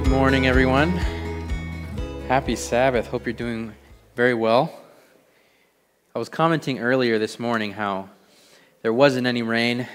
[0.00, 0.90] Good morning, everyone.
[2.26, 3.06] Happy Sabbath.
[3.06, 3.74] Hope you're doing
[4.16, 4.74] very well.
[6.14, 8.08] I was commenting earlier this morning how
[8.82, 9.86] there wasn't any rain,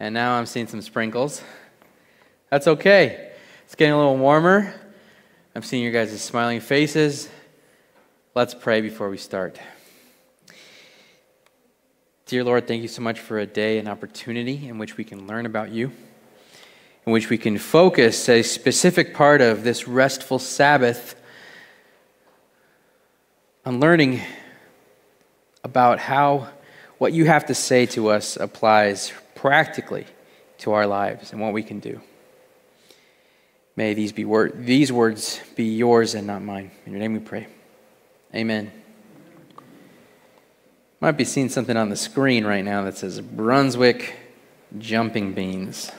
[0.00, 1.42] and now I'm seeing some sprinkles.
[2.50, 3.32] That's okay.
[3.64, 4.74] It's getting a little warmer.
[5.54, 7.28] I'm seeing your guys' smiling faces.
[8.34, 9.60] Let's pray before we start.
[12.26, 15.26] Dear Lord, thank you so much for a day and opportunity in which we can
[15.28, 15.92] learn about you,
[17.06, 21.16] in which we can focus a specific part of this restful Sabbath
[23.64, 24.20] on learning
[25.64, 26.48] about how
[26.98, 30.06] what you have to say to us applies practically
[30.58, 32.00] to our lives and what we can do.
[33.74, 36.70] May these, be wor- these words be yours and not mine.
[36.86, 37.48] In your name we pray.
[38.34, 38.70] Amen.
[41.00, 44.16] Might be seeing something on the screen right now that says Brunswick
[44.78, 45.90] jumping beans.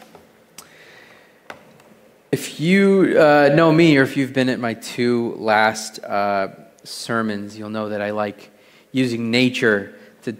[2.33, 6.47] If you uh, know me or if you've been at my two last uh,
[6.83, 8.49] sermons, you'll know that I like
[8.91, 10.35] using nature to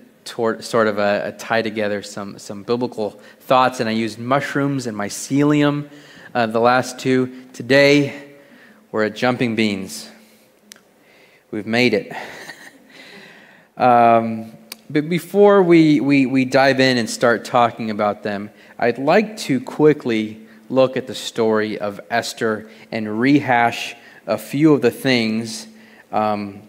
[0.63, 3.80] sort of tie together some, some biblical thoughts.
[3.80, 5.88] And I used mushrooms and mycelium
[6.33, 7.45] uh, the last two.
[7.53, 8.38] Today,
[8.91, 10.09] we're at jumping beans.
[11.52, 12.11] We've made it.
[13.75, 14.53] Um,
[14.88, 19.59] but before we, we, we dive in and start talking about them, I'd like to
[19.59, 20.42] quickly
[20.73, 25.67] look at the story of Esther and rehash a few of the things
[26.11, 26.61] um,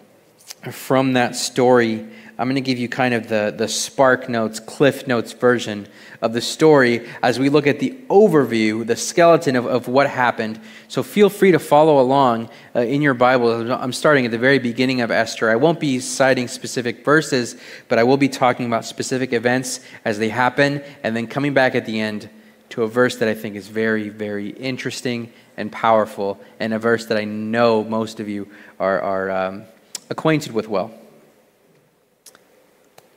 [0.71, 2.07] from that story.
[2.37, 5.87] I'm going to give you kind of the, the Spark Notes, Cliff Notes version
[6.21, 10.61] of the story as we look at the overview, the skeleton of, of what happened.
[10.89, 13.73] So feel free to follow along uh, in your Bible.
[13.73, 15.49] I'm starting at the very beginning of Esther.
[15.49, 17.57] I won't be citing specific verses,
[17.89, 21.77] but I will be talking about specific events as they happen, and then coming back
[21.77, 22.29] at the end
[22.75, 27.07] to a verse that I think is very, very interesting and powerful, and a verse
[27.07, 28.49] that I know most of you
[28.81, 29.63] are, are um,
[30.11, 30.93] acquainted with well.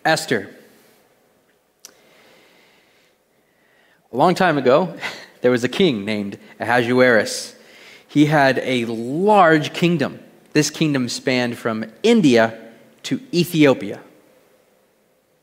[0.05, 0.51] Esther.
[4.13, 4.95] A long time ago,
[5.41, 7.55] there was a king named Ahasuerus.
[8.07, 10.19] He had a large kingdom.
[10.53, 12.59] This kingdom spanned from India
[13.03, 14.01] to Ethiopia.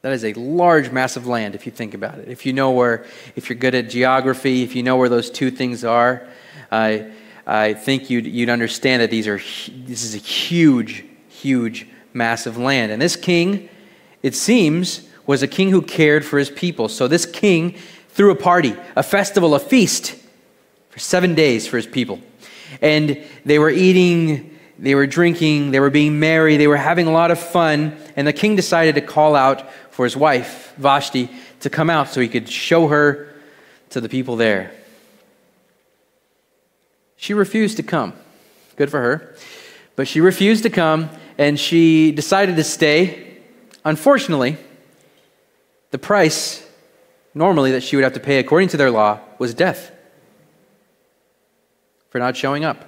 [0.04, 2.28] That is a large, massive land if you think about it.
[2.28, 3.06] If you know where,
[3.37, 6.28] if you're good at geography, if you know where those two things are,
[6.70, 7.10] I,
[7.47, 12.92] I think you'd, you'd understand that these are, this is a huge, huge, massive land.
[12.92, 13.70] And this king,
[14.22, 16.91] it seems, was a king who cared for his people.
[16.91, 17.75] So this king
[18.10, 20.16] threw a party, a festival, a feast
[20.91, 22.21] for seven days for his people.
[22.82, 27.10] And they were eating, they were drinking, they were being merry, they were having a
[27.10, 27.97] lot of fun.
[28.16, 32.21] And the king decided to call out for his wife, Vashti, to come out so
[32.21, 33.32] he could show her
[33.91, 34.72] to the people there.
[37.16, 38.12] She refused to come.
[38.75, 39.37] Good for her.
[39.94, 43.38] But she refused to come and she decided to stay.
[43.84, 44.56] Unfortunately,
[45.93, 46.69] the price
[47.33, 49.93] normally that she would have to pay according to their law was death
[52.10, 52.84] for not showing up.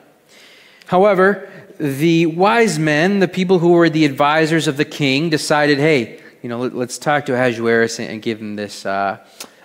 [0.87, 6.21] However, the wise men, the people who were the advisors of the king, decided, hey,
[6.47, 9.19] you know, let, us talk to Ahasuerus and give him this uh,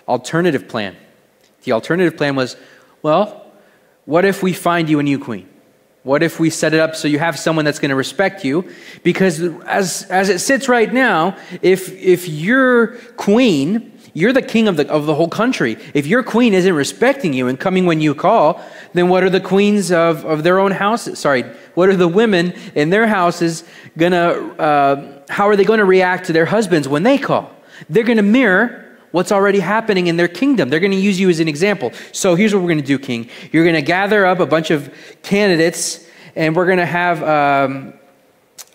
[0.08, 0.96] alternative plan.
[1.62, 2.56] The alternative plan was,
[3.02, 3.52] well,
[4.04, 5.48] what if we find you a new queen?
[6.02, 8.68] What if we set it up so you have someone that's going to respect you?
[9.04, 14.76] Because as, as it sits right now, if, if your queen you're the king of
[14.76, 15.78] the, of the whole country.
[15.94, 18.62] If your queen isn't respecting you and coming when you call,
[18.92, 21.18] then what are the queens of, of their own houses?
[21.18, 21.44] Sorry,
[21.74, 23.64] what are the women in their houses
[23.96, 27.50] going to, uh, how are they going to react to their husbands when they call?
[27.88, 30.68] They're going to mirror what's already happening in their kingdom.
[30.68, 31.90] They're going to use you as an example.
[32.12, 33.30] So here's what we're going to do, king.
[33.50, 36.06] You're going to gather up a bunch of candidates,
[36.36, 37.94] and we're going to have um,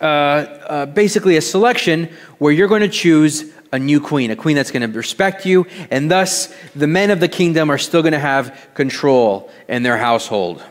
[0.01, 2.09] uh, uh, basically a selection
[2.39, 5.67] where you're going to choose a new queen, a queen that's going to respect you,
[5.91, 9.97] and thus the men of the kingdom are still going to have control in their
[9.97, 10.63] household.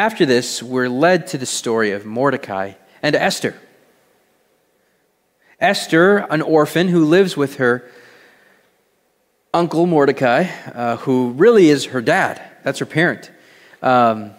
[0.00, 3.54] After this, we're led to the story of Mordecai and Esther.
[5.60, 7.86] Esther, an orphan who lives with her
[9.52, 12.40] uncle Mordecai, uh, who really is her dad.
[12.64, 13.30] That's her parent.
[13.82, 14.30] Um,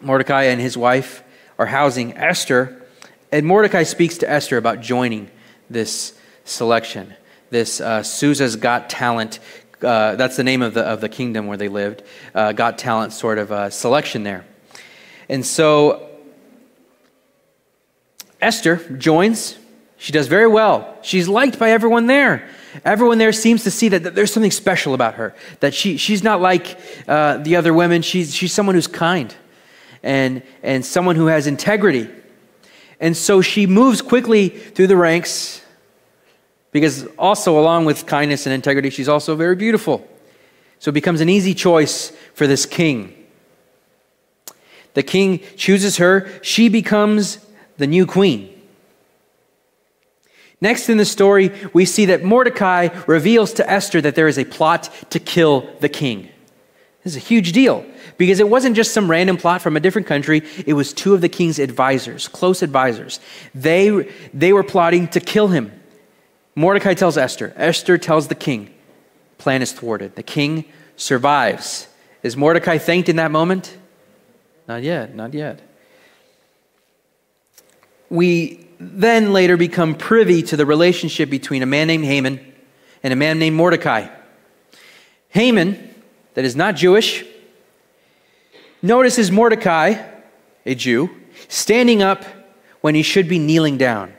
[0.00, 1.24] Mordecai and his wife
[1.58, 2.82] are housing Esther
[3.30, 5.30] and Mordecai speaks to Esther about joining
[5.68, 7.12] this selection,
[7.50, 9.40] this uh, Susa's Got Talent.
[9.82, 12.02] Uh, that's the name of the, of the kingdom where they lived,
[12.34, 14.46] uh, Got Talent sort of uh, selection there.
[15.30, 16.10] And so
[18.40, 19.56] Esther joins.
[19.96, 20.98] She does very well.
[21.02, 22.48] She's liked by everyone there.
[22.84, 26.24] everyone there seems to see that, that there's something special about her, that she, she's
[26.24, 28.02] not like uh, the other women.
[28.02, 29.32] She's, she's someone who's kind
[30.02, 32.08] and, and someone who has integrity.
[32.98, 35.62] And so she moves quickly through the ranks
[36.72, 40.06] because, also, along with kindness and integrity, she's also very beautiful.
[40.80, 43.19] So it becomes an easy choice for this king.
[44.94, 47.38] The king chooses her, she becomes
[47.78, 48.48] the new queen.
[50.60, 54.44] Next in the story, we see that Mordecai reveals to Esther that there is a
[54.44, 56.28] plot to kill the king.
[57.02, 57.86] This is a huge deal
[58.18, 61.22] because it wasn't just some random plot from a different country, it was two of
[61.22, 63.18] the king's advisors, close advisors.
[63.54, 65.72] They, they were plotting to kill him.
[66.54, 68.68] Mordecai tells Esther, Esther tells the king,
[69.38, 70.16] plan is thwarted.
[70.16, 70.66] The king
[70.96, 71.88] survives.
[72.22, 73.78] Is Mordecai thanked in that moment?
[74.70, 75.60] Not yet, not yet.
[78.08, 82.38] We then later become privy to the relationship between a man named Haman
[83.02, 84.06] and a man named Mordecai.
[85.30, 85.92] Haman,
[86.34, 87.24] that is not Jewish,
[88.80, 90.00] notices Mordecai,
[90.64, 91.10] a Jew,
[91.48, 92.24] standing up
[92.80, 94.14] when he should be kneeling down.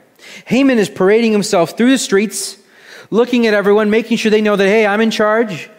[0.48, 2.58] Haman is parading himself through the streets,
[3.10, 5.70] looking at everyone, making sure they know that, hey, I'm in charge.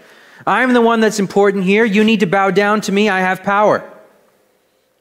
[0.46, 1.84] I'm the one that's important here.
[1.84, 3.10] You need to bow down to me.
[3.10, 3.86] I have power.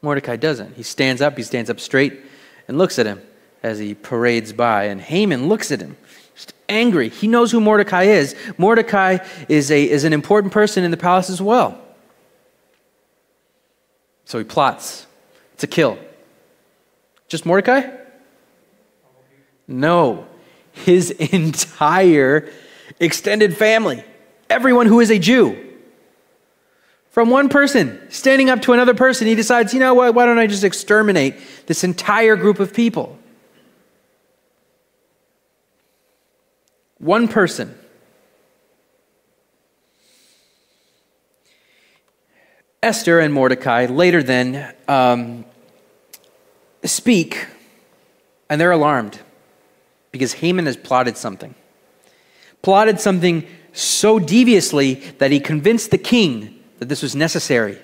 [0.02, 0.76] Mordecai doesn't.
[0.76, 2.22] He stands up, he stands up straight
[2.68, 3.22] and looks at him
[3.62, 4.86] as he parades by.
[4.86, 5.98] And Haman looks at him,
[6.34, 7.10] just angry.
[7.10, 8.36] He knows who Mordecai is.
[8.58, 11.80] Mordecai is, a, is an important person in the palace as well.
[14.26, 15.06] So he plots
[15.58, 16.00] to kill.
[17.28, 17.90] Just Mordecai?
[19.68, 20.26] No,
[20.72, 22.50] his entire
[23.00, 24.04] extended family,
[24.50, 25.71] everyone who is a Jew.
[27.12, 30.40] From one person standing up to another person, he decides, you know what, why don't
[30.40, 31.36] I just exterminate
[31.68, 33.20] this entire group of people?
[37.00, 37.78] One person.
[42.82, 45.44] Esther and Mordecai later then um,
[46.86, 47.46] speak,
[48.50, 49.20] and they're alarmed
[50.14, 51.56] because Haman has plotted something.
[52.62, 57.78] Plotted something so deviously that he convinced the king that this was necessary.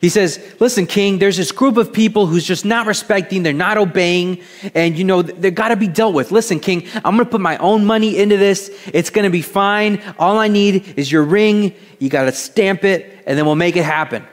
[0.00, 3.78] He says, Listen, king, there's this group of people who's just not respecting, they're not
[3.78, 4.42] obeying,
[4.74, 6.32] and you know, they've got to be dealt with.
[6.32, 8.76] Listen, king, I'm going to put my own money into this.
[8.92, 10.02] It's going to be fine.
[10.18, 11.76] All I need is your ring.
[12.00, 14.26] You got to stamp it, and then we'll make it happen.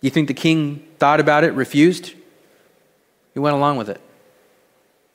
[0.00, 2.12] You think the king thought about it, refused?
[3.32, 4.00] He went along with it.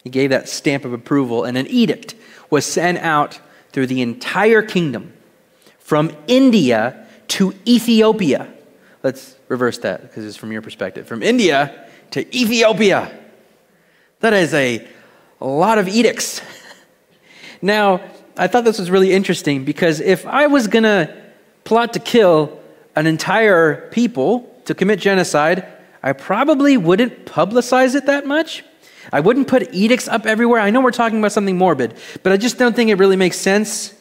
[0.04, 2.16] He gave that stamp of approval, and an edict
[2.50, 3.40] was sent out
[3.72, 5.14] through the entire kingdom
[5.90, 8.48] from India to Ethiopia.
[9.02, 11.08] Let's reverse that because it's from your perspective.
[11.08, 13.12] From India to Ethiopia.
[14.20, 14.88] That is a,
[15.42, 16.44] a lot of edicts.
[17.64, 18.02] now,
[18.38, 21.12] I thought this was really interesting because if I was going to
[21.64, 22.60] plot to kill
[22.96, 25.66] an entire people to commit genocide,
[26.04, 28.64] I probably wouldn't publicize it that much.
[29.12, 30.62] I wouldn't put edicts up everywhere.
[30.62, 33.38] I know we're talking about something morbid, but I just don't think it really makes
[33.38, 33.96] sense.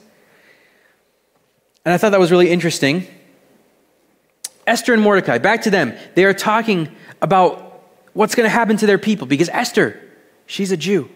[1.89, 3.07] And I thought that was really interesting.
[4.67, 5.95] Esther and Mordecai, back to them.
[6.17, 9.99] They are talking about what's going to happen to their people because Esther,
[10.45, 11.09] she's a Jew.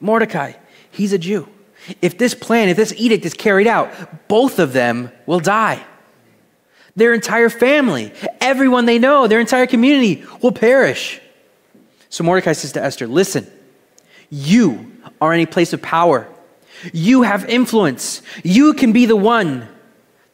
[0.00, 0.54] Mordecai,
[0.90, 1.48] he's a Jew.
[2.02, 5.86] If this plan, if this edict is carried out, both of them will die.
[6.96, 11.20] Their entire family, everyone they know, their entire community will perish.
[12.08, 13.48] So Mordecai says to Esther, Listen,
[14.28, 14.90] you
[15.20, 16.26] are in a place of power.
[16.92, 18.22] You have influence.
[18.42, 19.68] You can be the one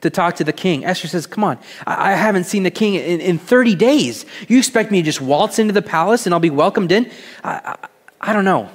[0.03, 0.85] to talk to the king.
[0.85, 4.27] Esther says, Come on, I, haven't seen the king in, in, 30 days.
[4.49, 7.11] You expect me to just waltz into the palace and I'll be welcomed in?
[7.43, 7.89] I, I,
[8.21, 8.69] I don't know.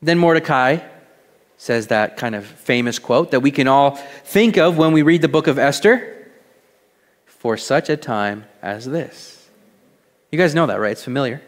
[0.00, 0.78] Then Mordecai
[1.56, 5.22] says that kind of famous quote that we can all think of when we read
[5.22, 6.30] the book of Esther
[7.26, 9.48] for such a time as this.
[10.30, 10.92] You guys know that, right?
[10.92, 11.42] It's familiar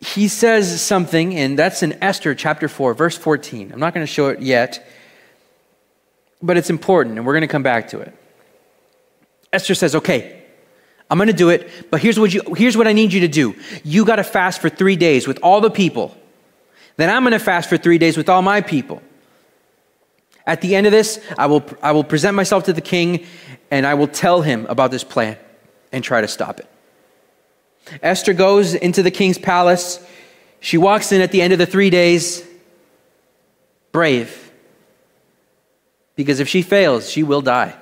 [0.00, 3.72] he says something, and that's in Esther chapter 4, verse 14.
[3.72, 4.86] I'm not going to show it yet,
[6.42, 8.14] but it's important, and we're going to come back to it.
[9.52, 10.44] Esther says, Okay,
[11.10, 13.28] I'm going to do it, but here's what, you, here's what I need you to
[13.28, 13.54] do.
[13.84, 16.16] You got to fast for three days with all the people.
[16.96, 19.02] Then I'm going to fast for three days with all my people.
[20.46, 23.26] At the end of this, I will, I will present myself to the king
[23.70, 25.36] and I will tell him about this plan
[25.92, 26.68] and try to stop it.
[28.02, 30.04] Esther goes into the king's palace.
[30.60, 32.44] She walks in at the end of the three days,
[33.92, 34.50] brave.
[36.16, 37.76] Because if she fails, she will die.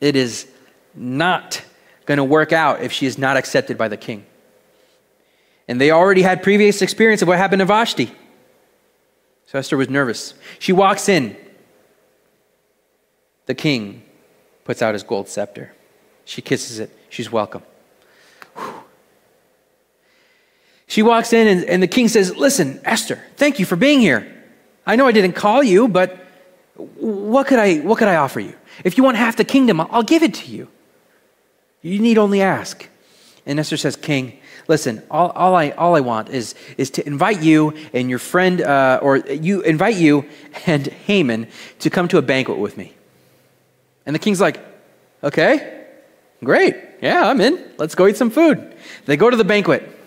[0.00, 0.48] It is
[0.94, 1.62] not
[2.06, 4.24] going to work out if she is not accepted by the king.
[5.68, 8.10] And they already had previous experience of what happened to Vashti.
[9.46, 10.34] So Esther was nervous.
[10.58, 11.36] She walks in.
[13.46, 14.02] The king
[14.64, 15.72] puts out his gold scepter.
[16.24, 16.90] She kisses it.
[17.08, 17.62] She's welcome.
[20.90, 24.26] She walks in, and, and the king says, Listen, Esther, thank you for being here.
[24.84, 26.16] I know I didn't call you, but
[26.74, 28.54] what could I, what could I offer you?
[28.82, 30.66] If you want half the kingdom, I'll give it to you.
[31.80, 32.88] You need only ask.
[33.46, 37.40] And Esther says, King, listen, all, all, I, all I want is, is to invite
[37.40, 40.28] you and your friend, uh, or you invite you
[40.66, 41.46] and Haman
[41.78, 42.94] to come to a banquet with me.
[44.06, 44.58] And the king's like,
[45.22, 45.86] okay,
[46.42, 46.74] great.
[47.00, 47.64] Yeah, I'm in.
[47.78, 48.76] Let's go eat some food.
[49.04, 49.98] They go to the banquet.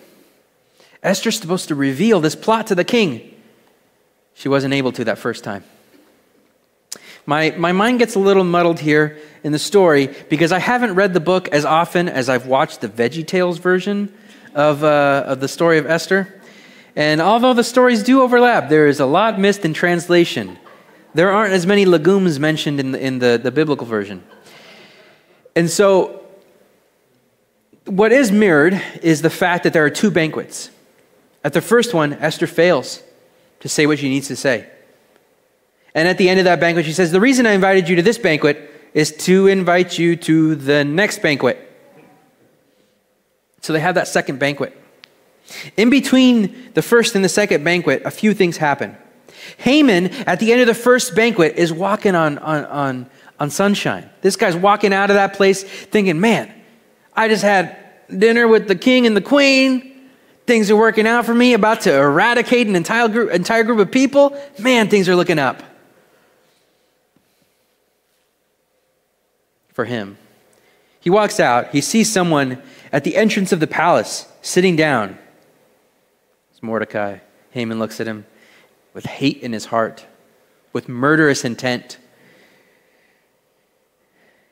[1.04, 3.30] Esther's supposed to reveal this plot to the king.
[4.32, 5.62] She wasn't able to that first time.
[7.26, 11.14] My, my mind gets a little muddled here in the story because I haven't read
[11.14, 14.12] the book as often as I've watched the Veggie Tales version
[14.54, 16.40] of, uh, of the story of Esther.
[16.96, 20.58] And although the stories do overlap, there is a lot missed in translation.
[21.14, 24.22] There aren't as many legumes mentioned in the, in the, the biblical version.
[25.56, 26.20] And so,
[27.86, 30.70] what is mirrored is the fact that there are two banquets.
[31.44, 33.02] At the first one, Esther fails
[33.60, 34.66] to say what she needs to say.
[35.94, 38.02] And at the end of that banquet, she says, The reason I invited you to
[38.02, 41.60] this banquet is to invite you to the next banquet.
[43.60, 44.76] So they have that second banquet.
[45.76, 48.96] In between the first and the second banquet, a few things happen.
[49.58, 54.08] Haman, at the end of the first banquet, is walking on, on, on, on sunshine.
[54.22, 56.52] This guy's walking out of that place thinking, man,
[57.14, 57.76] I just had
[58.08, 59.93] dinner with the king and the queen.
[60.46, 63.90] Things are working out for me, about to eradicate an entire group, entire group of
[63.90, 64.38] people.
[64.58, 65.62] Man, things are looking up.
[69.74, 70.16] for him.
[71.00, 71.72] He walks out.
[71.72, 75.18] He sees someone at the entrance of the palace sitting down.
[76.52, 77.18] It's Mordecai.
[77.50, 78.24] Haman looks at him
[78.94, 80.06] with hate in his heart,
[80.72, 81.98] with murderous intent.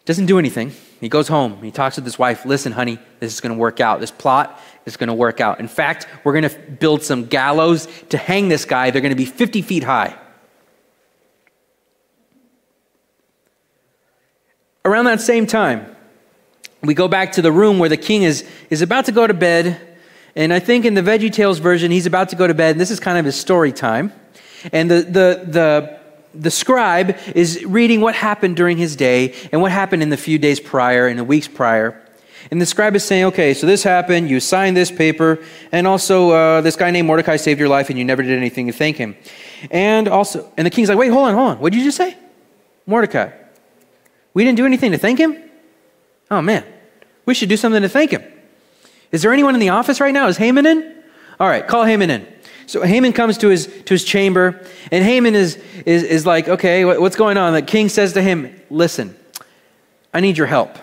[0.04, 0.72] Doesn't do anything.
[1.00, 1.62] He goes home.
[1.62, 2.44] He talks with his wife.
[2.44, 4.00] Listen, honey, this is going to work out.
[4.00, 5.60] This plot is going to work out.
[5.60, 8.90] In fact, we're going to build some gallows to hang this guy.
[8.90, 10.16] They're going to be 50 feet high.
[14.84, 15.94] Around that same time,
[16.82, 19.34] we go back to the room where the king is, is about to go to
[19.34, 19.80] bed.
[20.34, 22.72] And I think in the Veggie Tales version, he's about to go to bed.
[22.72, 24.12] And this is kind of his story time.
[24.72, 26.00] And the, the, the,
[26.34, 30.38] the scribe is reading what happened during his day and what happened in the few
[30.38, 32.00] days prior and the weeks prior.
[32.50, 36.30] And the scribe is saying, okay, so this happened, you signed this paper, and also
[36.30, 38.96] uh, this guy named Mordecai saved your life and you never did anything to thank
[38.96, 39.16] him.
[39.70, 41.58] And also, and the king's like, wait, hold on, hold on.
[41.60, 42.16] What did you just say?
[42.86, 43.30] Mordecai.
[44.34, 45.36] We didn't do anything to thank him?
[46.30, 46.64] Oh, man.
[47.26, 48.24] We should do something to thank him.
[49.12, 50.28] Is there anyone in the office right now?
[50.28, 51.02] Is Haman in?
[51.38, 52.26] All right, call Haman in.
[52.66, 56.84] So Haman comes to his, to his chamber, and Haman is, is, is like, okay,
[56.84, 57.52] what's going on?
[57.52, 59.16] The king says to him, listen,
[60.14, 60.78] I need your help.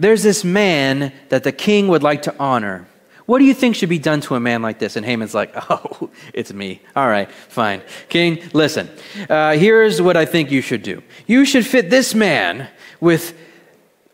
[0.00, 2.86] There's this man that the king would like to honor.
[3.26, 4.96] What do you think should be done to a man like this?
[4.96, 6.80] And Haman's like, Oh, it's me.
[6.96, 7.82] All right, fine.
[8.08, 8.88] King, listen,
[9.28, 11.02] uh, here's what I think you should do.
[11.26, 12.66] You should fit this man
[12.98, 13.38] with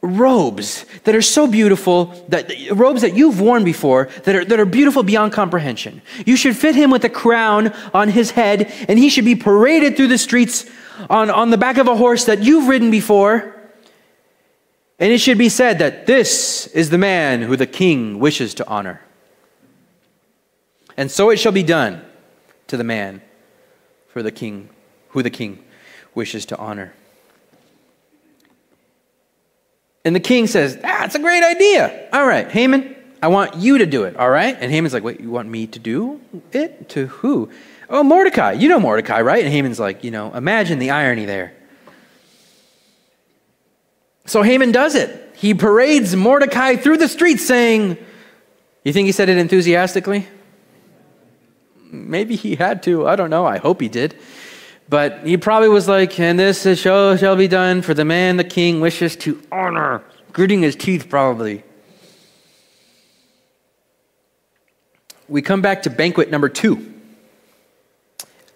[0.02, 4.66] robes that are so beautiful that robes that you've worn before that are, that are
[4.66, 9.08] beautiful beyond comprehension you should fit him with a crown on his head and he
[9.08, 10.66] should be paraded through the streets
[11.10, 13.55] on, on the back of a horse that you've ridden before
[14.98, 18.66] and it should be said that this is the man who the king wishes to
[18.66, 19.00] honor
[20.96, 22.02] and so it shall be done
[22.68, 23.20] to the man
[24.08, 24.70] for the king,
[25.10, 25.62] who the king
[26.14, 26.94] wishes to honor.
[30.04, 32.08] And the king says, That's a great idea.
[32.12, 34.56] All right, Haman, I want you to do it, all right?
[34.58, 36.20] And Haman's like, Wait, you want me to do
[36.52, 36.88] it?
[36.90, 37.50] To who?
[37.90, 38.52] Oh, Mordecai.
[38.52, 39.44] You know Mordecai, right?
[39.44, 41.52] And Haman's like, You know, imagine the irony there.
[44.26, 45.34] So Haman does it.
[45.34, 47.96] He parades Mordecai through the streets saying,
[48.84, 50.26] You think he said it enthusiastically?
[51.90, 53.06] maybe he had to.
[53.06, 53.46] I don't know.
[53.46, 54.16] I hope he did.
[54.88, 58.44] But he probably was like, and this show shall be done for the man the
[58.44, 60.02] king wishes to honor.
[60.32, 61.64] Gritting his teeth, probably.
[65.28, 66.94] We come back to banquet number two.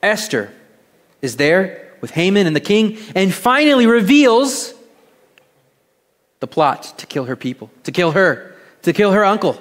[0.02, 0.52] Esther
[1.20, 4.72] is there with Haman and the king and finally reveals
[6.40, 9.60] the plot to kill her people, to kill her, to kill her uncle.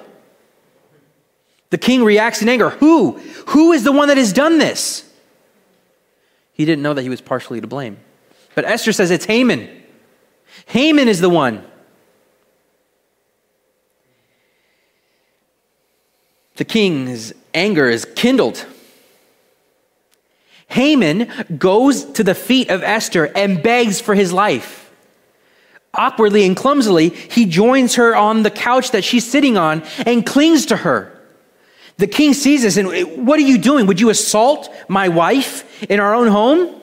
[1.70, 2.70] The king reacts in anger.
[2.70, 3.12] Who?
[3.48, 5.08] Who is the one that has done this?
[6.52, 7.98] He didn't know that he was partially to blame.
[8.54, 9.68] But Esther says it's Haman.
[10.66, 11.64] Haman is the one.
[16.60, 18.66] the king's anger is kindled.
[20.66, 24.89] Haman goes to the feet of Esther and begs for his life.
[25.94, 30.66] Awkwardly and clumsily, he joins her on the couch that she's sitting on and clings
[30.66, 31.16] to her.
[31.96, 33.86] The king sees this and, eh, What are you doing?
[33.86, 36.76] Would you assault my wife in our own home?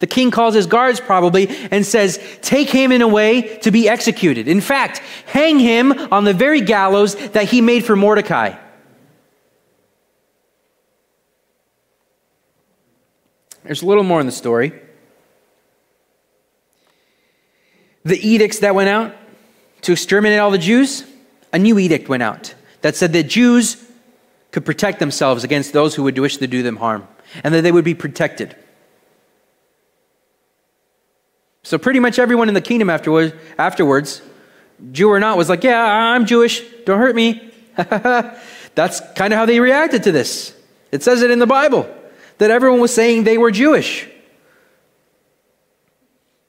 [0.00, 3.88] The king calls his guards probably and says, Take him in a way to be
[3.88, 4.46] executed.
[4.46, 8.54] In fact, hang him on the very gallows that he made for Mordecai.
[13.64, 14.72] There's a little more in the story.
[18.08, 19.14] The edicts that went out
[19.82, 21.04] to exterminate all the Jews,
[21.52, 23.76] a new edict went out that said that Jews
[24.50, 27.06] could protect themselves against those who would wish to do them harm,
[27.44, 28.56] and that they would be protected.
[31.64, 34.22] So, pretty much everyone in the kingdom afterwards, afterwards
[34.90, 36.62] Jew or not, was like, Yeah, I'm Jewish.
[36.86, 37.52] Don't hurt me.
[37.76, 40.56] That's kind of how they reacted to this.
[40.92, 41.94] It says it in the Bible
[42.38, 44.08] that everyone was saying they were Jewish.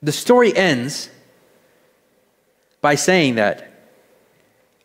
[0.01, 1.09] The story ends
[2.81, 3.71] by saying that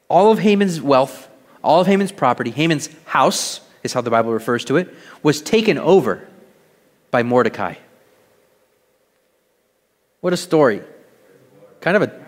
[0.08, 1.28] all of Haman's wealth,
[1.62, 5.78] all of Haman's property, Haman's house is how the Bible refers to it, was taken
[5.78, 6.26] over
[7.10, 7.74] by Mordecai.
[10.20, 10.82] What a story.
[11.80, 12.24] Kind of a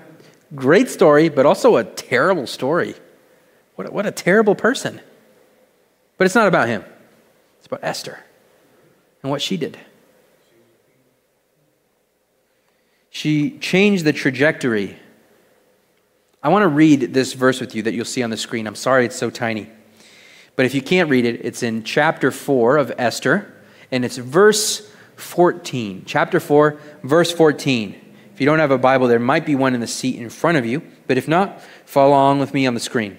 [0.54, 2.94] great story, but also a terrible story.
[3.74, 5.00] What a, what a terrible person.
[6.18, 6.84] But it's not about him,
[7.58, 8.18] it's about Esther
[9.22, 9.78] and what she did.
[13.10, 14.98] She changed the trajectory.
[16.42, 18.66] I want to read this verse with you that you'll see on the screen.
[18.66, 19.68] I'm sorry it's so tiny.
[20.54, 23.54] But if you can't read it, it's in chapter 4 of Esther,
[23.90, 26.04] and it's verse 14.
[26.06, 28.00] Chapter 4, verse 14.
[28.32, 30.58] If you don't have a Bible, there might be one in the seat in front
[30.58, 33.18] of you, but if not, follow along with me on the screen.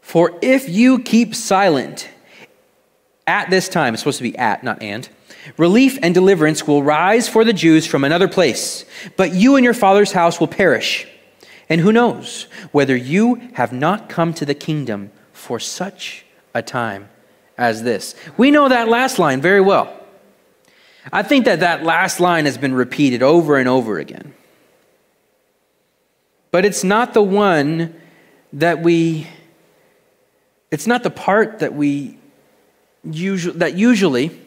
[0.00, 2.08] For if you keep silent
[3.26, 5.08] at this time, it's supposed to be at, not and,
[5.56, 8.84] relief and deliverance will rise for the Jews from another place,
[9.16, 11.06] but you and your father's house will perish.
[11.68, 16.24] And who knows whether you have not come to the kingdom for such
[16.54, 17.08] a time
[17.56, 18.14] as this.
[18.36, 19.98] We know that last line very well.
[21.12, 24.34] I think that that last line has been repeated over and over again.
[26.50, 27.98] But it's not the one
[28.52, 29.26] that we,
[30.70, 32.18] it's not the part that we
[33.02, 34.38] usually, that usually,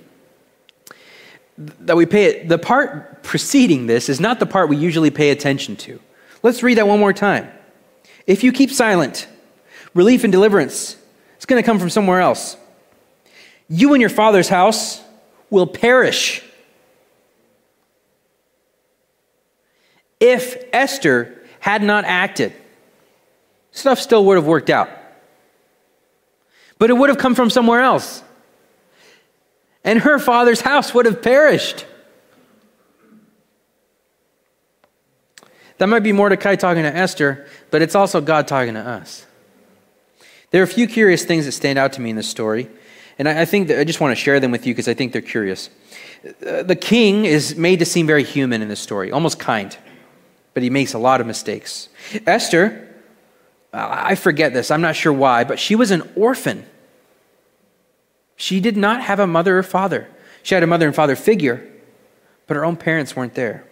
[1.58, 5.30] that we pay, it, the part preceding this is not the part we usually pay
[5.30, 6.00] attention to.
[6.44, 7.50] Let's read that one more time.
[8.28, 9.28] If you keep silent,
[9.94, 10.98] relief and deliverance,
[11.36, 12.58] it's going to come from somewhere else.
[13.70, 15.02] You and your father's house
[15.50, 16.44] will perish.
[20.20, 22.54] If Esther had not acted,
[23.72, 24.90] stuff still would have worked out.
[26.78, 28.24] But it would have come from somewhere else.
[29.86, 31.86] And her father's house would have perished.
[35.78, 39.26] That might be Mordecai talking to Esther, but it's also God talking to us.
[40.52, 42.70] There are a few curious things that stand out to me in this story.
[43.18, 45.14] And I, think that I just want to share them with you because I think
[45.14, 45.70] they're curious.
[46.46, 49.78] Uh, the king is made to seem very human in this story, almost kind,
[50.54, 51.88] but he makes a lot of mistakes.
[52.26, 52.94] Esther,
[53.72, 56.66] I forget this, I'm not sure why, but she was an orphan.
[58.36, 60.08] She did not have a mother or father.
[60.44, 61.68] She had a mother and father figure,
[62.48, 63.66] but her own parents weren't there.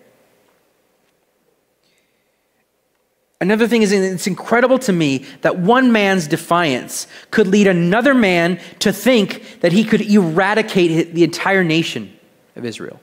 [3.41, 8.57] Another thing is, it's incredible to me that one man's defiance could lead another man
[8.79, 12.17] to think that he could eradicate the entire nation
[12.55, 13.01] of Israel.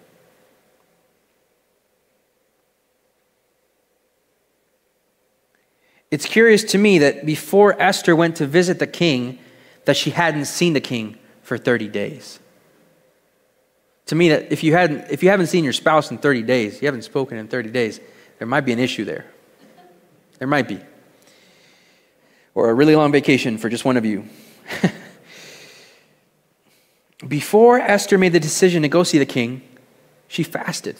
[6.10, 9.38] It's curious to me that before Esther went to visit the king,
[9.84, 11.18] that she hadn't seen the king
[11.50, 12.38] for 30 days.
[14.06, 16.80] To me, that if you, hadn't, if you haven't seen your spouse in 30 days,
[16.80, 17.98] you haven't spoken in 30 days,
[18.38, 19.26] there might be an issue there.
[20.38, 20.78] There might be.
[22.54, 24.28] Or a really long vacation for just one of you.
[27.26, 29.60] Before Esther made the decision to go see the king,
[30.28, 30.98] she fasted.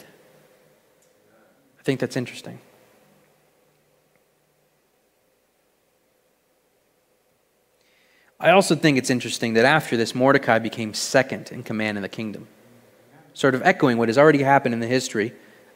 [1.79, 2.59] I think that's interesting.
[8.41, 12.09] I also think it's interesting that after this, Mordecai became second in command in the
[12.09, 12.49] kingdom,
[13.35, 15.35] sort of echoing what has already happened in the history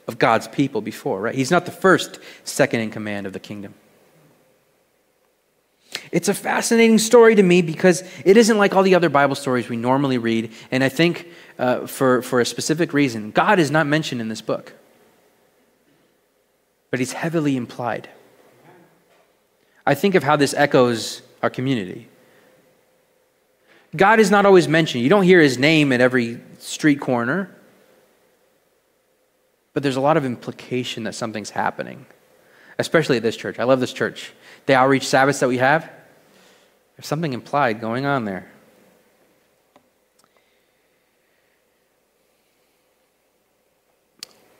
[0.09, 1.35] of God's people before, right?
[1.35, 3.75] He's not the first second in command of the kingdom.
[6.11, 9.69] It's a fascinating story to me because it isn't like all the other Bible stories
[9.69, 13.31] we normally read, and I think uh, for, for a specific reason.
[13.31, 14.73] God is not mentioned in this book,
[16.91, 18.09] but he's heavily implied.
[19.87, 22.09] I think of how this echoes our community.
[23.97, 25.05] God is not always mentioned.
[25.05, 27.55] You don't hear his name at every street corner.
[29.73, 32.07] But there's a lot of implication that something's happening,
[32.79, 33.59] especially at this church.
[33.59, 34.33] I love this church.
[34.67, 35.91] The outreach Sabbaths that we have,
[36.97, 38.51] there's something implied going on there.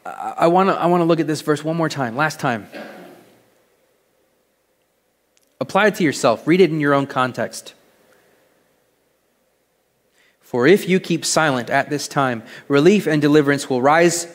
[0.05, 2.67] I want to I want to look at this verse one more time, last time.
[5.61, 7.73] Apply it to yourself, read it in your own context.
[10.55, 14.29] For if you keep silent at this time, relief and deliverance will rise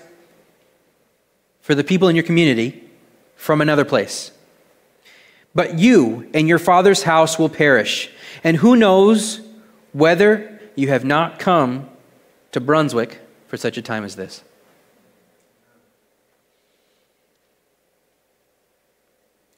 [1.62, 2.84] for the people in your community
[3.38, 4.32] from another place.
[5.56, 8.12] But you and your father's house will perish.
[8.44, 9.40] And who knows
[9.94, 11.88] whether you have not come
[12.52, 14.44] to Brunswick for such a time as this?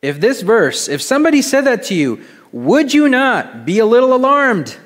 [0.04, 4.14] If this verse, if somebody said that to you, would you not be a little
[4.14, 4.78] alarmed?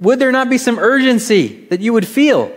[0.00, 2.54] Would there not be some urgency that you would feel?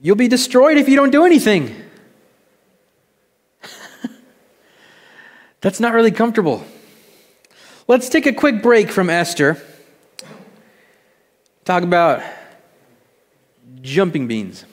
[0.00, 1.74] You'll be destroyed if you don't do anything.
[5.60, 6.64] That's not really comfortable.
[7.86, 9.62] Let's take a quick break from Esther.
[11.64, 12.22] Talk about
[13.80, 14.64] jumping beans.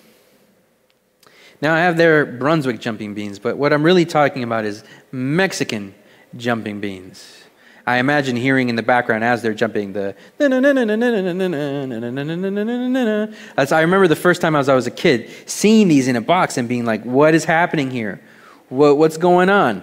[1.61, 5.93] Now, I have their Brunswick jumping beans, but what I'm really talking about is Mexican
[6.35, 7.43] jumping beans.
[7.89, 10.15] I imagine hearing in the background as they're jumping the.
[13.55, 16.15] That's, I remember the first time I was, I was a kid seeing these in
[16.15, 18.21] a box and being like, what is happening here?
[18.67, 19.81] What, what's going on?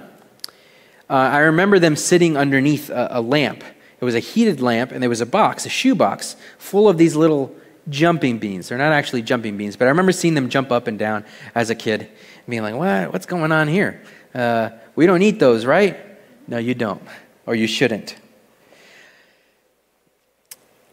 [1.11, 3.65] Uh, I remember them sitting underneath a, a lamp.
[4.01, 6.99] It was a heated lamp, and there was a box, a shoe box, full of
[6.99, 7.57] these little
[7.89, 8.69] jumping beans.
[8.69, 11.25] They're not actually jumping beans, but I remember seeing them jump up and down
[11.57, 12.09] as a kid,
[12.49, 13.13] being like, what?
[13.13, 14.01] What's going on here?
[14.33, 16.06] Uh, we don't eat those, right?
[16.49, 17.03] No, you don't,
[17.47, 18.17] or you shouldn't.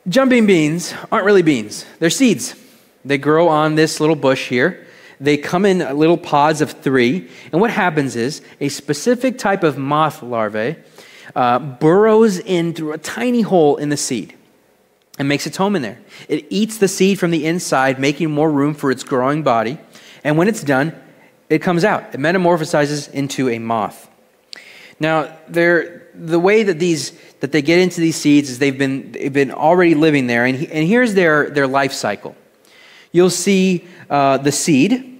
[0.07, 2.55] Jumping beans aren't really beans, they're seeds.
[3.05, 4.87] They grow on this little bush here.
[5.19, 7.29] They come in little pods of three.
[7.51, 10.77] And what happens is a specific type of moth larvae
[11.35, 14.35] uh, burrows in through a tiny hole in the seed
[15.19, 15.99] and makes its home in there.
[16.27, 19.77] It eats the seed from the inside, making more room for its growing body.
[20.23, 20.95] And when it's done,
[21.49, 22.13] it comes out.
[22.13, 24.09] It metamorphosizes into a moth.
[25.03, 27.11] Now, the way that these
[27.41, 30.55] that they get into these seeds is they've been they've been already living there, and,
[30.55, 32.37] and here's their their life cycle.
[33.11, 35.19] You'll see uh, the seed.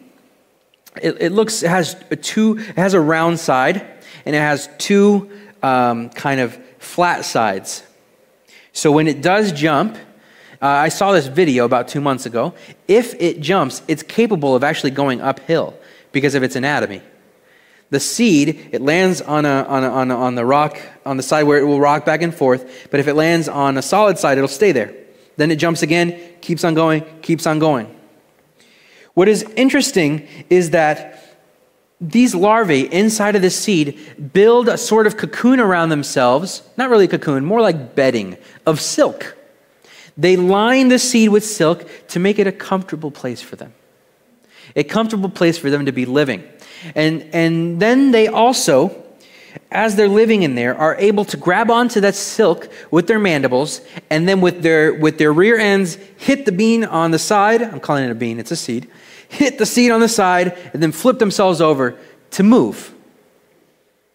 [1.01, 3.85] It, it, looks it has a two it has a round side,
[4.25, 5.29] and it has two
[5.61, 7.83] um, kind of flat sides.
[8.71, 9.97] So when it does jump,
[10.61, 12.53] uh, I saw this video about two months ago.
[12.87, 15.77] If it jumps, it's capable of actually going uphill
[16.13, 17.01] because of its anatomy.
[17.93, 21.21] The seed, it lands on, a, on, a, on, a, on the rock, on the
[21.21, 24.17] side where it will rock back and forth, but if it lands on a solid
[24.17, 24.91] side, it'll stay there.
[25.37, 27.95] Then it jumps again, keeps on going, keeps on going.
[29.13, 31.37] What is interesting is that
[32.01, 37.05] these larvae inside of the seed build a sort of cocoon around themselves, not really
[37.05, 39.37] a cocoon, more like bedding of silk.
[40.17, 43.71] They line the seed with silk to make it a comfortable place for them,
[44.75, 46.43] a comfortable place for them to be living.
[46.95, 49.03] And, and then they also,
[49.71, 53.81] as they're living in there, are able to grab onto that silk with their mandibles
[54.09, 57.61] and then with their, with their rear ends hit the bean on the side.
[57.61, 58.89] I'm calling it a bean, it's a seed
[59.33, 61.97] hit the seed on the side, and then flip themselves over
[62.31, 62.93] to move.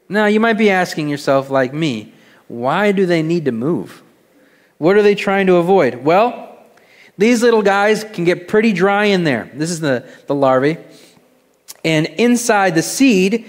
[0.09, 2.12] Now, you might be asking yourself, like me,
[2.46, 4.02] why do they need to move?
[4.78, 5.96] What are they trying to avoid?
[5.96, 6.57] Well,
[7.18, 9.50] these little guys can get pretty dry in there.
[9.52, 10.78] This is the, the larvae.
[11.85, 13.47] And inside the seed,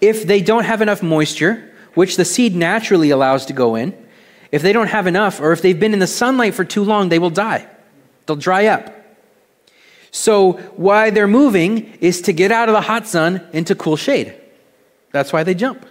[0.00, 3.94] if they don't have enough moisture, which the seed naturally allows to go in,
[4.50, 7.08] if they don't have enough, or if they've been in the sunlight for too long,
[7.08, 7.66] they will die.
[8.26, 8.94] They'll dry up.
[10.10, 14.34] So, why they're moving is to get out of the hot sun into cool shade.
[15.10, 15.86] That's why they jump.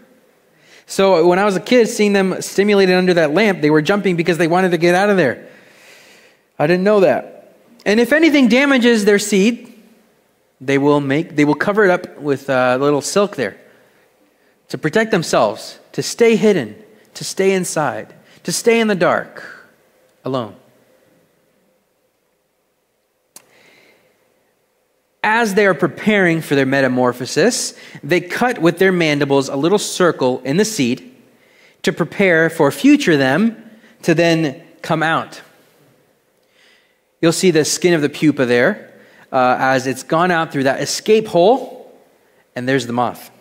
[0.86, 4.16] So, when I was a kid, seeing them stimulated under that lamp, they were jumping
[4.16, 5.50] because they wanted to get out of there.
[6.60, 7.56] I didn't know that.
[7.84, 9.71] And if anything damages their seed,
[10.62, 13.58] they will make they will cover it up with a little silk there
[14.70, 16.76] to protect themselves, to stay hidden,
[17.16, 19.44] to stay inside, to stay in the dark,
[20.24, 20.56] alone.
[25.24, 30.42] as they are preparing for their metamorphosis, they cut with their mandibles a little circle
[30.44, 31.16] in the seed
[31.84, 33.72] to prepare for future them
[34.02, 35.42] to then come out.
[37.22, 38.91] You'll see the skin of the pupa there
[39.32, 41.82] uh, as it's gone out through that escape hole
[42.56, 43.32] and there's the moth.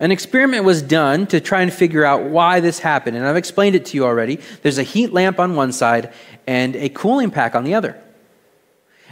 [0.00, 3.76] An experiment was done to try and figure out why this happened, and I've explained
[3.76, 4.40] it to you already.
[4.62, 6.12] There's a heat lamp on one side
[6.46, 8.00] and a cooling pack on the other.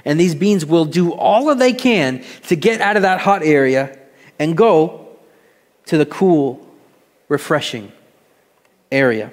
[0.04, 3.44] And these beans will do all that they can to get out of that hot
[3.44, 3.96] area
[4.38, 5.16] and go
[5.86, 6.66] to the cool,
[7.28, 7.92] refreshing
[8.90, 9.30] area.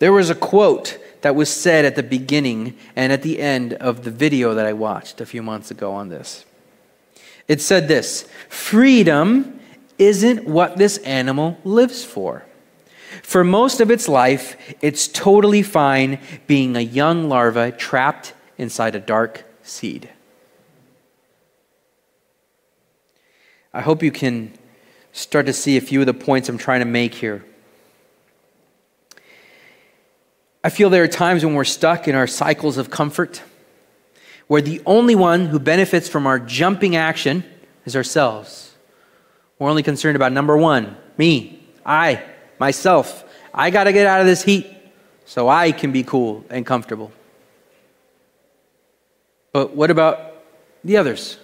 [0.00, 4.04] There was a quote that was said at the beginning and at the end of
[4.04, 6.44] the video that I watched a few months ago on this.
[7.48, 9.60] It said this Freedom
[9.98, 12.44] isn't what this animal lives for.
[13.22, 19.00] For most of its life, it's totally fine being a young larva trapped inside a
[19.00, 20.10] dark seed.
[23.72, 24.52] I hope you can
[25.12, 27.44] start to see a few of the points I'm trying to make here.
[30.66, 33.40] I feel there are times when we're stuck in our cycles of comfort,
[34.48, 37.44] where the only one who benefits from our jumping action
[37.84, 38.74] is ourselves.
[39.60, 42.20] We're only concerned about number one me, I,
[42.58, 43.22] myself.
[43.54, 44.66] I got to get out of this heat
[45.24, 47.12] so I can be cool and comfortable.
[49.52, 50.42] But what about
[50.82, 51.38] the others?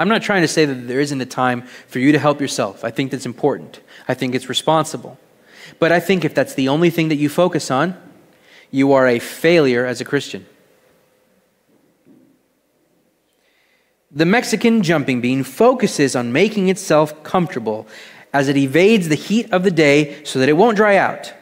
[0.00, 2.82] I'm not trying to say that there isn't a time for you to help yourself.
[2.82, 3.80] I think that's important.
[4.08, 5.18] I think it's responsible.
[5.78, 7.96] But I think if that's the only thing that you focus on,
[8.70, 10.46] you are a failure as a Christian.
[14.10, 17.86] The Mexican jumping bean focuses on making itself comfortable
[18.32, 21.32] as it evades the heat of the day so that it won't dry out,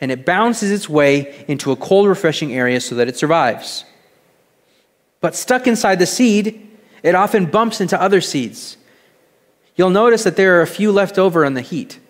[0.00, 3.84] and it bounces its way into a cold, refreshing area so that it survives.
[5.20, 6.68] But stuck inside the seed,
[7.02, 8.76] it often bumps into other seeds.
[9.76, 12.00] You'll notice that there are a few left over on the heat.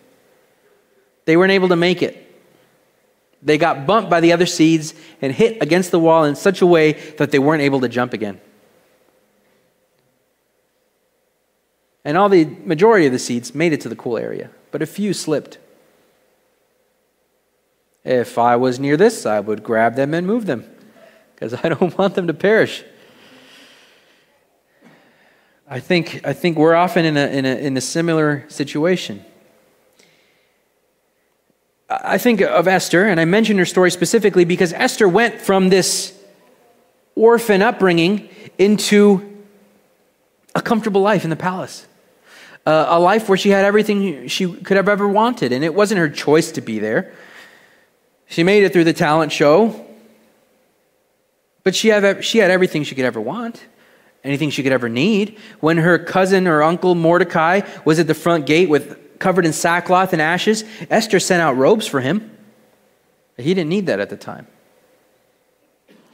[1.29, 2.25] They weren't able to make it.
[3.43, 6.67] They got bumped by the other seeds and hit against the wall in such a
[6.67, 8.41] way that they weren't able to jump again.
[12.03, 14.87] And all the majority of the seeds made it to the cool area, but a
[14.87, 15.59] few slipped.
[18.05, 20.65] If I was near this, I would grab them and move them
[21.35, 22.85] because I don't want them to perish.
[25.69, 29.27] I think, I think we're often in a, in, a, in a similar situation.
[31.91, 36.15] I think of Esther, and I mention her story specifically because Esther went from this
[37.15, 39.45] orphan upbringing into
[40.55, 41.87] a comfortable life in the palace.
[42.67, 45.99] Uh, a life where she had everything she could have ever wanted, and it wasn't
[45.99, 47.15] her choice to be there.
[48.27, 49.87] She made it through the talent show,
[51.65, 53.65] but she had, she had everything she could ever want,
[54.23, 55.39] anything she could ever need.
[55.61, 60.13] When her cousin or uncle Mordecai was at the front gate with covered in sackcloth
[60.13, 60.65] and ashes.
[60.91, 62.37] Esther sent out robes for him.
[63.37, 64.47] He didn't need that at the time.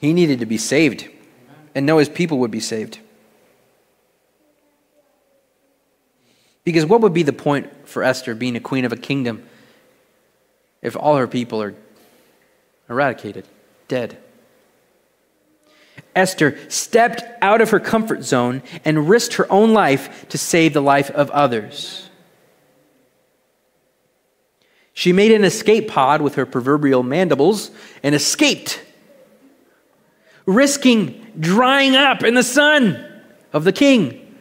[0.01, 1.09] He needed to be saved
[1.75, 2.99] and know his people would be saved.
[6.65, 9.47] Because what would be the point for Esther being a queen of a kingdom
[10.83, 11.75] if all her people are
[12.89, 13.47] eradicated,
[13.89, 14.19] dead?
[16.15, 20.83] Esther stepped out of her comfort zone and risked her own life to save the
[20.83, 22.09] life of others.
[24.95, 27.73] She made an escape pod with her proverbial mandibles
[28.05, 28.81] and escaped,
[30.47, 33.05] risking drying up in the sun
[33.53, 34.39] of the king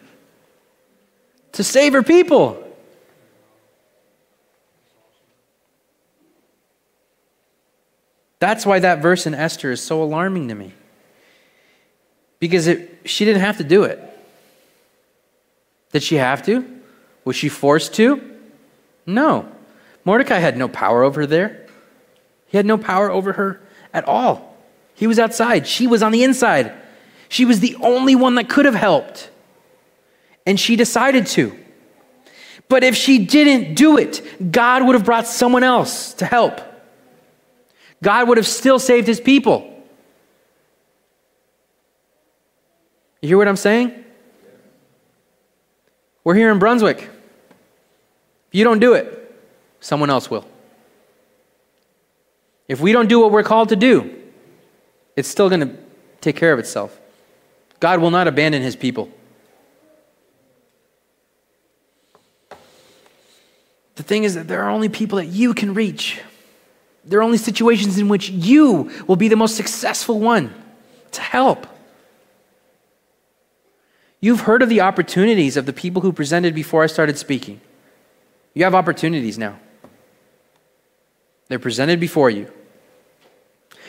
[1.53, 2.59] to save her people.
[8.37, 10.73] That's why that verse in Esther is so alarming to me.
[12.39, 14.01] Because it, she didn't have to do it.
[15.93, 16.81] Did she have to?
[17.23, 18.21] Was she forced to?
[19.05, 19.49] No.
[20.05, 21.67] Mordecai had no power over her there.
[22.47, 23.61] He had no power over her
[23.93, 24.57] at all.
[24.95, 26.73] He was outside, she was on the inside.
[27.29, 29.31] She was the only one that could have helped.
[30.45, 31.57] And she decided to.
[32.69, 36.61] But if she didn't do it, God would have brought someone else to help.
[38.03, 39.69] God would have still saved his people.
[43.21, 44.03] You hear what I'm saying?
[46.23, 46.97] We're here in Brunswick.
[46.99, 47.09] If
[48.51, 49.22] you don't do it,
[49.83, 50.45] someone else will.
[52.67, 54.21] If we don't do what we're called to do,
[55.15, 55.75] it's still going to
[56.21, 56.97] take care of itself.
[57.79, 59.11] God will not abandon his people.
[63.95, 66.21] The thing is that there are only people that you can reach.
[67.03, 70.55] There are only situations in which you will be the most successful one
[71.11, 71.67] to help.
[74.21, 77.59] You've heard of the opportunities of the people who presented before I started speaking.
[78.53, 79.59] You have opportunities now.
[81.53, 82.51] They're presented before you.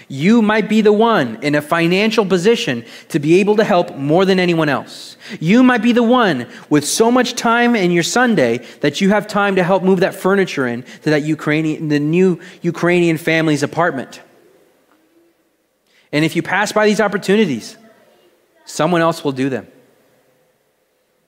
[0.07, 4.27] You might be the one in a financial position to be able to help more
[4.27, 5.17] than anyone else.
[5.41, 9.27] You might be the one with so much time in your Sunday that you have
[9.27, 14.21] time to help move that furniture in to that Ukrainian, the new Ukrainian family's apartment.
[16.13, 17.79] And if you pass by these opportunities,
[18.67, 19.69] someone else will do them.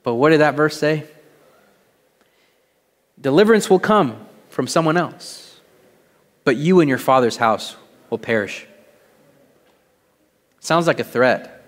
[0.02, 1.06] But what did that verse say?
[3.18, 5.45] Deliverance will come from someone else,
[6.46, 7.74] but you and your father's house
[8.08, 8.68] will perish.
[10.60, 11.66] Sounds like a threat,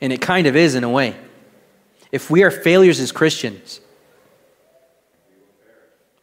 [0.00, 1.14] and it kind of is in a way.
[2.10, 3.82] If we are failures as Christians,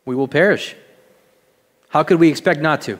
[0.03, 0.75] we will perish.
[1.89, 2.97] How could we expect not to?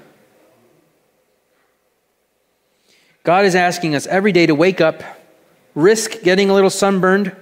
[3.24, 5.02] God is asking us every day to wake up,
[5.74, 7.36] risk getting a little sunburned,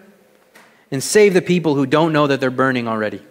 [0.91, 3.21] and save the people who don't know that they're burning already.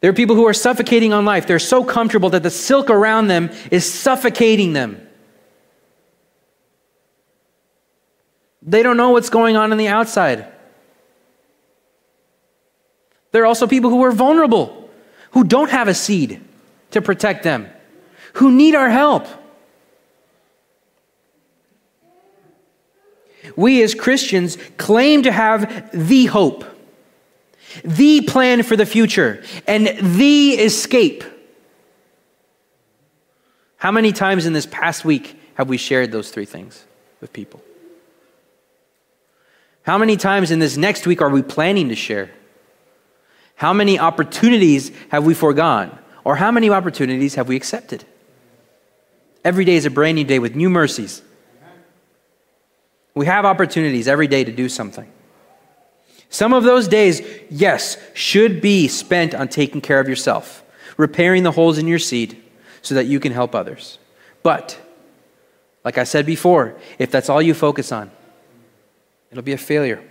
[0.00, 1.46] There are people who are suffocating on life.
[1.46, 5.04] They're so comfortable that the silk around them is suffocating them.
[8.62, 10.46] They don't know what's going on on the outside.
[13.32, 14.88] There are also people who are vulnerable,
[15.32, 16.42] who don't have a seed
[16.92, 17.68] to protect them,
[18.34, 19.26] who need our help.
[23.56, 26.64] We as Christians claim to have the hope
[27.84, 31.24] the plan for the future, and the escape.
[33.76, 36.84] How many times in this past week have we shared those three things
[37.20, 37.62] with people?
[39.82, 42.30] How many times in this next week are we planning to share?
[43.54, 45.96] How many opportunities have we foregone?
[46.24, 48.04] Or how many opportunities have we accepted?
[49.44, 51.22] Every day is a brand new day with new mercies.
[53.14, 55.10] We have opportunities every day to do something.
[56.30, 60.62] Some of those days, yes, should be spent on taking care of yourself,
[60.96, 62.42] repairing the holes in your seed
[62.82, 63.98] so that you can help others.
[64.42, 64.78] But,
[65.84, 68.10] like I said before, if that's all you focus on,
[69.30, 70.02] it'll be a failure.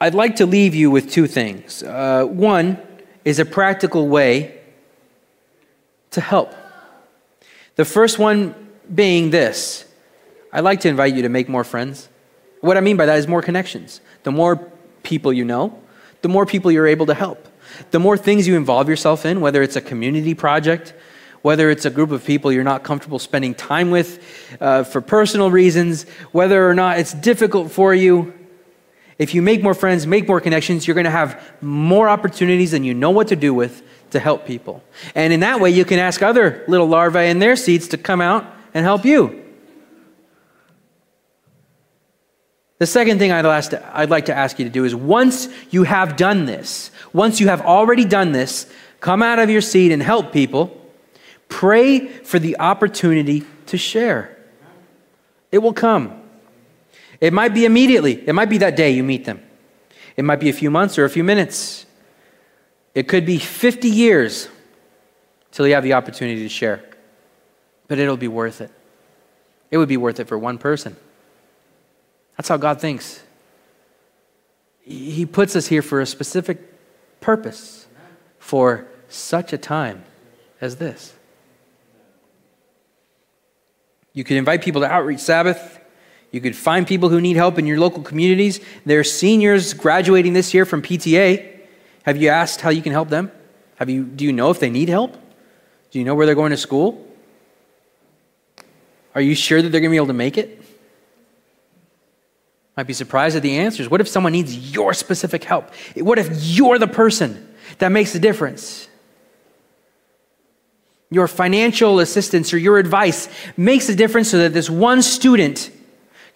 [0.00, 1.82] I'd like to leave you with two things.
[1.82, 2.78] Uh, one
[3.24, 4.58] is a practical way
[6.12, 6.54] to help.
[7.76, 8.54] The first one
[8.92, 9.84] being this
[10.52, 12.08] I'd like to invite you to make more friends.
[12.60, 14.00] What I mean by that is more connections.
[14.24, 14.56] The more
[15.02, 15.80] people you know,
[16.22, 17.48] the more people you're able to help.
[17.90, 20.92] The more things you involve yourself in, whether it's a community project,
[21.42, 24.22] whether it's a group of people you're not comfortable spending time with
[24.60, 28.34] uh, for personal reasons, whether or not it's difficult for you.
[29.18, 32.84] If you make more friends, make more connections, you're going to have more opportunities than
[32.84, 34.82] you know what to do with to help people.
[35.14, 38.20] And in that way, you can ask other little larvae in their seeds to come
[38.20, 39.49] out and help you.
[42.80, 46.16] The second thing I'd, I'd, like to ask you to do is once you have
[46.16, 50.32] done this, once you have already done this, come out of your seat and help
[50.32, 50.74] people,
[51.50, 54.34] pray for the opportunity to share.
[55.52, 56.22] It will come.
[57.20, 59.42] It might be immediately, it might be that day you meet them,
[60.16, 61.84] it might be a few months or a few minutes.
[62.94, 64.48] It could be 50 years
[65.52, 66.82] till you have the opportunity to share,
[67.88, 68.70] but it'll be worth it.
[69.70, 70.96] It would be worth it for one person.
[72.40, 73.22] That's how God thinks.
[74.80, 76.58] He puts us here for a specific
[77.20, 77.86] purpose,
[78.38, 80.04] for such a time
[80.58, 81.12] as this.
[84.14, 85.80] You could invite people to Outreach Sabbath.
[86.30, 88.58] You could find people who need help in your local communities.
[88.86, 91.60] There are seniors graduating this year from PTA.
[92.04, 93.30] Have you asked how you can help them?
[93.76, 95.14] Have you, do you know if they need help?
[95.90, 97.06] Do you know where they're going to school?
[99.14, 100.59] Are you sure that they're going to be able to make it?
[102.80, 103.90] Might be surprised at the answers.
[103.90, 105.70] What if someone needs your specific help?
[105.96, 108.88] What if you're the person that makes the difference?
[111.10, 115.70] Your financial assistance or your advice makes a difference so that this one student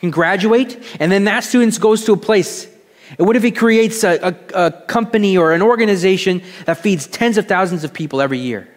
[0.01, 2.69] can graduate and then that student goes to a place.
[3.17, 7.39] And what if he creates a, a, a company or an organization that feeds tens
[7.39, 8.69] of thousands of people every year?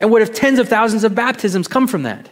[0.00, 2.30] And what if tens of thousands of baptisms come from that?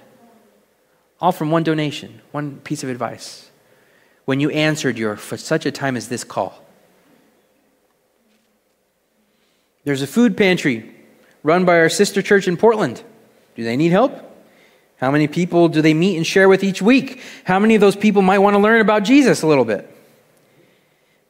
[1.20, 3.50] All from one donation, one piece of advice.
[4.24, 6.64] When you answered your for such a time as this call.
[9.84, 10.94] There's a food pantry
[11.42, 13.02] run by our sister church in Portland.
[13.54, 14.26] Do they need help?
[14.96, 17.22] How many people do they meet and share with each week?
[17.44, 19.88] How many of those people might want to learn about Jesus a little bit?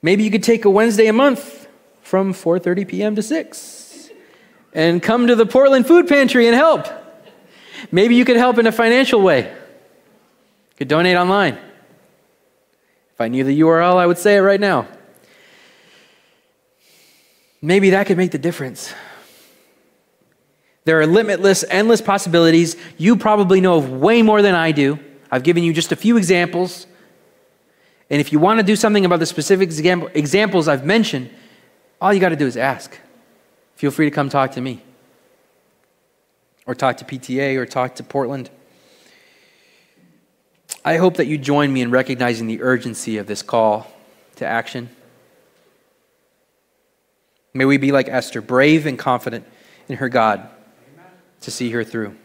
[0.02, 1.68] Maybe you could take a Wednesday a month
[2.02, 3.16] from 4:30 p.m.
[3.16, 4.10] to 6
[4.72, 6.86] and come to the Portland food pantry and help.
[7.92, 9.56] Maybe you could help in a financial way
[10.80, 11.58] could donate online.
[13.12, 14.88] If I knew the URL, I would say it right now.
[17.60, 18.94] Maybe that could make the difference.
[20.86, 22.76] There are limitless, endless possibilities.
[22.96, 24.98] You probably know of way more than I do.
[25.30, 26.86] I've given you just a few examples.
[28.08, 29.68] And if you want to do something about the specific
[30.14, 31.28] examples I've mentioned,
[32.00, 32.98] all you got to do is ask.
[33.76, 34.82] Feel free to come talk to me,
[36.64, 38.48] or talk to PTA, or talk to Portland.
[40.84, 43.90] I hope that you join me in recognizing the urgency of this call
[44.36, 44.88] to action.
[47.52, 49.44] May we be like Esther, brave and confident
[49.88, 50.48] in her God
[51.42, 52.16] to see her through.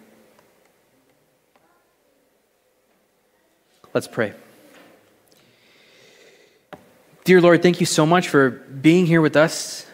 [3.93, 4.33] Let's pray.
[7.23, 9.85] Dear Lord, thank you so much for being here with us,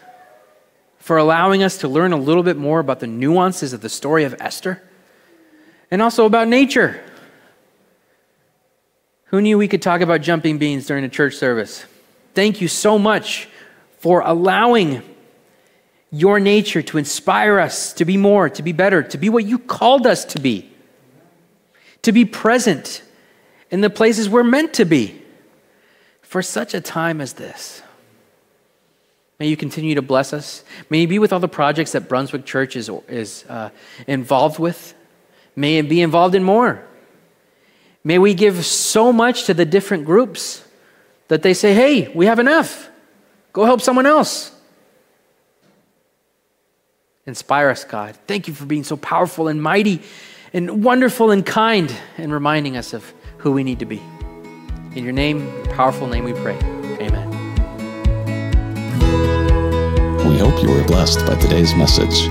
[0.98, 4.24] for allowing us to learn a little bit more about the nuances of the story
[4.24, 4.82] of Esther,
[5.90, 7.00] and also about nature.
[9.32, 11.86] Who knew we could talk about jumping beans during a church service?
[12.34, 13.48] Thank you so much
[13.98, 15.02] for allowing
[16.10, 19.58] your nature to inspire us to be more, to be better, to be what you
[19.58, 20.70] called us to be,
[22.02, 23.02] to be present
[23.70, 25.22] in the places we're meant to be
[26.20, 27.80] for such a time as this.
[29.40, 30.62] May you continue to bless us.
[30.90, 33.70] May you be with all the projects that Brunswick Church is, is uh,
[34.06, 34.94] involved with.
[35.56, 36.86] May it be involved in more.
[38.04, 40.64] May we give so much to the different groups
[41.28, 42.90] that they say, hey, we have enough.
[43.52, 44.50] Go help someone else.
[47.26, 48.16] Inspire us, God.
[48.26, 50.02] Thank you for being so powerful and mighty
[50.52, 54.02] and wonderful and kind and reminding us of who we need to be.
[54.94, 56.56] In your name, your powerful name, we pray.
[57.00, 57.30] Amen.
[60.28, 62.26] We hope you were blessed by today's message.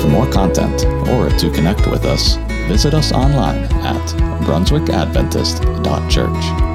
[0.00, 2.36] For more content or to connect with us,
[2.68, 4.06] visit us online at
[4.44, 6.73] brunswickadventist.church.